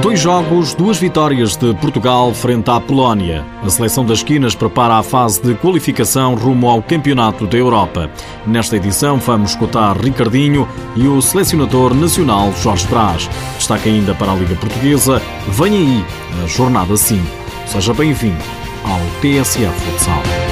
[0.00, 3.44] Dois jogos, duas vitórias de Portugal frente à Polónia.
[3.62, 8.10] A seleção das esquinas prepara a fase de qualificação rumo ao Campeonato da Europa.
[8.46, 10.66] Nesta edição vamos escutar Ricardinho
[10.96, 13.28] e o selecionador nacional Jorge Brás.
[13.56, 15.22] Destaca ainda para a Liga Portuguesa.
[15.48, 16.04] Vem aí
[16.42, 17.24] a jornada 5.
[17.66, 18.42] Seja bem-vindo
[18.84, 20.51] ao TSF Futsal.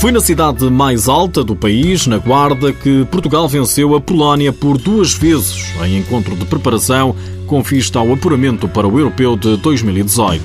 [0.00, 4.78] Foi na cidade mais alta do país, na Guarda, que Portugal venceu a Polónia por
[4.78, 7.14] duas vezes em encontro de preparação
[7.46, 10.42] com vista ao apuramento para o Europeu de 2018.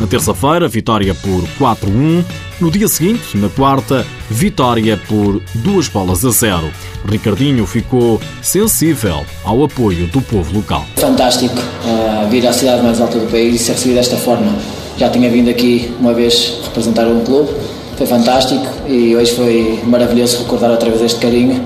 [0.00, 2.24] Na terça-feira, vitória por 4-1.
[2.60, 6.68] No dia seguinte, na quarta, vitória por duas bolas a zero.
[7.08, 10.84] Ricardinho ficou sensível ao apoio do povo local.
[10.96, 14.52] Fantástico uh, vir à cidade mais alta do país e ser recebido desta forma.
[14.98, 17.52] Já tinha vindo aqui uma vez representar um clube
[17.96, 21.62] foi fantástico e hoje foi maravilhoso recordar outra vez este carinho.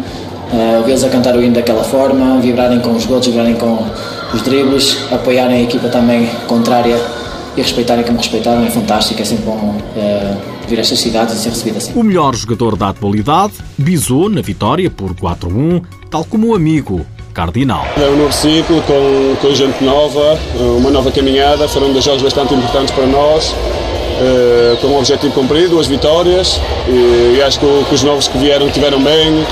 [0.53, 3.85] Uh, Ouvi-los a cantar o hino daquela forma, vibrarem com os gols, vibrarem com
[4.33, 6.99] os dribles, apoiarem a equipa também contrária
[7.57, 10.37] e respeitarem como respeitaram é fantástico, é sempre bom uh,
[10.69, 11.93] vir a estas cidades e ser recebido assim.
[11.95, 17.85] O melhor jogador da atualidade bisou na vitória por 4-1, tal como o amigo Cardinal.
[17.97, 20.39] É um novo ciclo com, com gente nova,
[20.79, 23.55] uma nova caminhada, foram dois jogos bastante importantes para nós.
[24.21, 28.37] Uh, com um objetivo cumprido, duas vitórias e, e acho que, que, os novos que
[28.37, 29.47] vieram tiveram bem.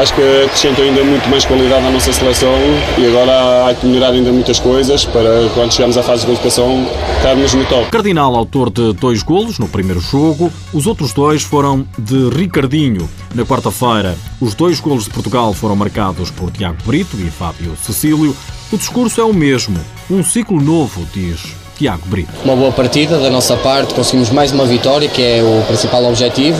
[0.00, 2.54] Acho que acrescentam ainda muito mais qualidade à nossa seleção
[2.98, 6.88] e agora há que melhorar ainda muitas coisas para quando chegarmos à fase de qualificação
[7.18, 7.90] estarmos no top.
[7.90, 13.08] Cardinal, autor de dois golos no primeiro jogo, os outros dois foram de Ricardinho.
[13.34, 18.34] Na quarta-feira, os dois golos de Portugal foram marcados por Tiago Brito e Fábio Cecílio.
[18.72, 19.78] O discurso é o mesmo,
[20.10, 22.30] um ciclo novo, diz Tiago Brito.
[22.44, 26.56] Uma boa partida da nossa parte, conseguimos mais uma vitória, que é o principal objetivo.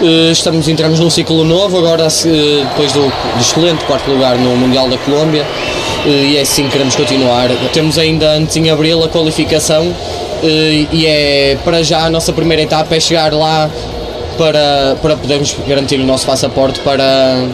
[0.00, 4.56] Eh, estamos, entramos num ciclo novo, agora eh, depois do, do excelente quarto lugar no
[4.56, 5.44] Mundial da Colômbia,
[6.06, 7.50] eh, e é assim que queremos continuar.
[7.74, 9.94] Temos ainda antes em abril a qualificação
[10.42, 13.70] e é para já a nossa primeira etapa é chegar lá
[14.38, 17.48] para, para podermos garantir o nosso passaporte para,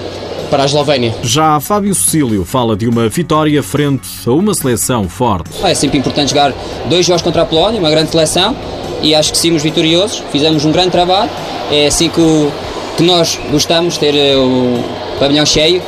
[0.51, 1.15] para a Eslovénia.
[1.23, 5.51] Já Fábio Cecílio fala de uma vitória frente a uma seleção forte.
[5.65, 6.53] É sempre importante jogar
[6.89, 8.57] dois jogos contra a Polónia, uma grande seleção,
[9.01, 11.31] e acho que somos vitoriosos, fizemos um grande trabalho.
[11.71, 12.53] É assim que, o,
[12.97, 14.83] que nós gostamos, ter eh, o
[15.19, 15.81] pavilhão cheio.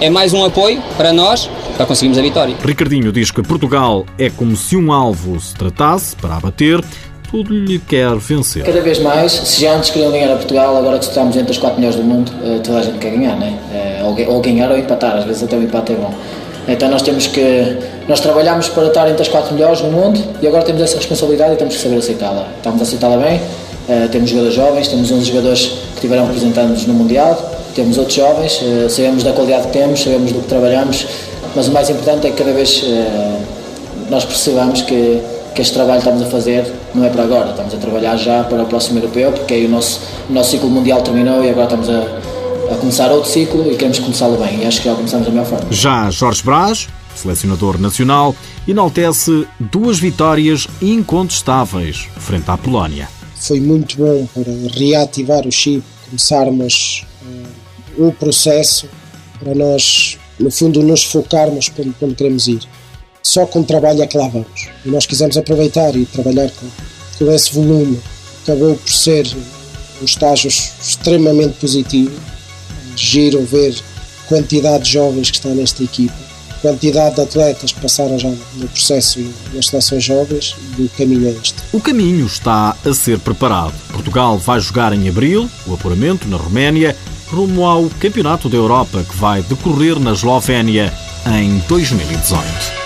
[0.00, 2.56] É mais um apoio para nós para conseguirmos a vitória.
[2.64, 6.80] Ricardinho diz que Portugal é como se um alvo se tratasse para abater
[7.32, 8.62] tudo lhe quer vencer.
[8.62, 11.56] Cada vez mais, se já antes queriam ganhar a Portugal, agora que estamos entre os
[11.56, 13.58] 4 melhores do mundo, eh, toda a gente quer ganhar, né?
[14.28, 16.12] ou ganhar ou empatar, às vezes até o empate é bom.
[16.68, 17.78] Então nós temos que.
[18.06, 21.54] Nós trabalhamos para estar entre as 4 melhores no mundo e agora temos essa responsabilidade
[21.54, 22.48] e temos que saber aceitá-la.
[22.56, 26.94] Estamos a aceitá-la bem, uh, temos jogadores jovens, temos 11 jogadores que estiveram representando-nos no
[26.94, 28.60] Mundial, temos outros jovens,
[28.90, 31.06] sabemos da qualidade que temos, sabemos do que trabalhamos,
[31.56, 32.84] mas o mais importante é que cada vez
[34.10, 35.22] nós percebamos que
[35.54, 38.44] que este trabalho que estamos a fazer não é para agora, estamos a trabalhar já
[38.44, 41.64] para o próximo europeu, porque aí o nosso, o nosso ciclo mundial terminou e agora
[41.64, 45.26] estamos a, a começar outro ciclo e queremos começá-lo bem, e acho que já começamos
[45.26, 45.66] da melhor forma.
[45.70, 48.34] Já Jorge Brás, selecionador nacional,
[48.66, 53.08] enaltece duas vitórias incontestáveis frente à Polónia.
[53.36, 57.04] Foi muito bom para reativar o chip, começarmos
[57.98, 58.88] uh, o processo
[59.38, 62.60] para nós, no fundo, nos focarmos para onde queremos ir
[63.22, 64.68] só com trabalho é que lá vamos.
[64.84, 66.66] E nós quisemos aproveitar e trabalhar com,
[67.18, 68.00] com esse volume.
[68.42, 69.26] Acabou por ser
[70.00, 72.12] um estágio extremamente positivo.
[72.96, 73.74] Giro ver
[74.28, 76.14] quantidade de jovens que está nesta equipa,
[76.60, 79.20] quantidade de atletas que passaram já no processo
[79.52, 81.54] nas seleções jovens e o caminho é este.
[81.72, 83.74] O caminho está a ser preparado.
[83.92, 86.96] Portugal vai jogar em abril o apuramento na Roménia
[87.28, 90.92] rumo ao Campeonato da Europa que vai decorrer na Eslovénia
[91.26, 92.81] em 2018.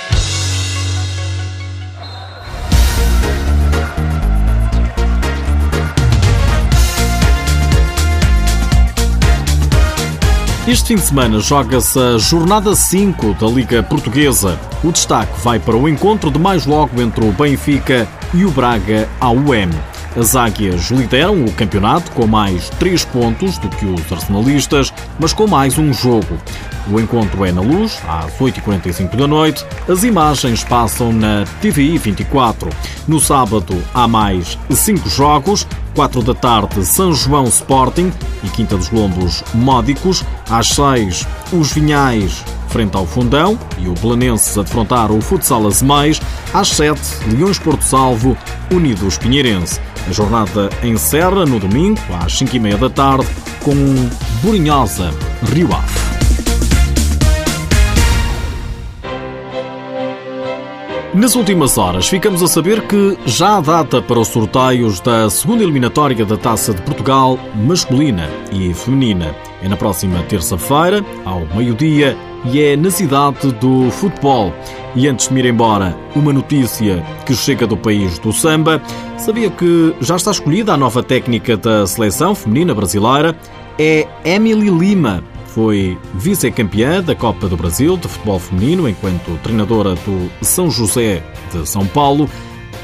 [10.69, 14.59] Este fim de semana joga-se a jornada 5 da Liga Portuguesa.
[14.83, 19.09] O destaque vai para o encontro de mais logo entre o Benfica e o Braga
[19.21, 19.71] AUM.
[20.17, 25.47] As Águias lideram o campeonato com mais 3 pontos do que os arsenalistas, mas com
[25.47, 26.37] mais um jogo.
[26.91, 29.65] O encontro é na luz, às 8h45 da noite.
[29.89, 32.71] As imagens passam na TVI 24.
[33.09, 35.67] No sábado há mais 5 jogos.
[35.95, 38.13] 4 da tarde, São João Sporting
[38.45, 40.23] e Quinta dos Lombos Módicos.
[40.51, 46.21] Às 6, os Vinhais frente ao Fundão e o Belenenses a defrontar o Futsal Azemais.
[46.53, 47.01] Às 7,
[47.35, 48.37] Leões Porto Salvo,
[48.71, 49.81] Unidos Pinheirense.
[50.07, 53.27] A jornada encerra no domingo, às 5h30 da tarde,
[53.63, 53.75] com
[54.43, 55.11] Burinhosa
[55.51, 56.06] Rio Ave.
[61.17, 65.63] Nas últimas horas, ficamos a saber que já há data para os sorteios da segunda
[65.63, 69.35] eliminatória da Taça de Portugal masculina e feminina.
[69.63, 72.15] É na próxima terça-feira, ao meio-dia,
[72.45, 74.53] e é na cidade do futebol.
[74.95, 78.83] E antes de me ir embora, uma notícia que chega do país do samba.
[79.17, 83.35] Sabia que já está escolhida a nova técnica da seleção feminina brasileira?
[83.79, 85.25] É Emily Lima
[85.57, 91.67] foi vice-campeã da Copa do Brasil de futebol feminino enquanto treinadora do São José de
[91.67, 92.29] São Paulo.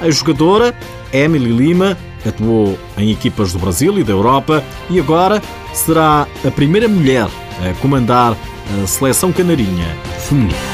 [0.00, 0.74] A jogadora
[1.12, 5.42] Emily Lima atuou em equipas do Brasil e da Europa e agora
[5.74, 7.28] será a primeira mulher
[7.60, 8.34] a comandar
[8.82, 10.71] a seleção canarinha feminina.